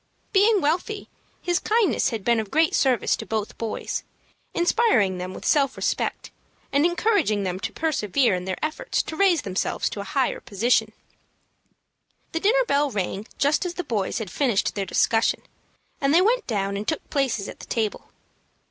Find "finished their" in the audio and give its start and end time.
14.31-14.87